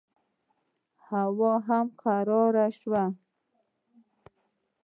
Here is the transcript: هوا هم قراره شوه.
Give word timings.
هوا 1.05 1.53
هم 1.67 1.87
قراره 2.03 2.67
شوه. 2.79 3.03